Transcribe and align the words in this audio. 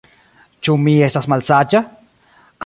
Ĉu 0.67 0.75
mi 0.87 0.95
estas 1.09 1.29
malsaĝa? 1.35 1.83